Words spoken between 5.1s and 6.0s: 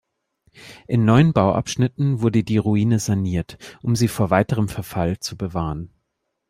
zu bewahren.